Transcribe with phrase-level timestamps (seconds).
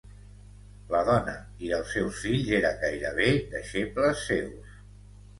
[0.93, 1.33] La dona
[1.67, 4.73] i els seus fills eren gairebé deixebles seus.